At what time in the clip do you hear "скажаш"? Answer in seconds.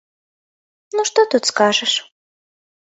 1.53-1.93